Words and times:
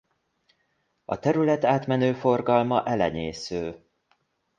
A 1.05 1.19
terület 1.19 1.63
átmenő 1.65 2.13
forgalma 2.13 2.85
elenyésző. 2.85 3.85